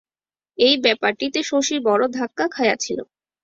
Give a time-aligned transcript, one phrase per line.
[0.57, 2.99] এই ব্যাপারটিতে শশী বড় ধাক্কা খাইয়াছিল!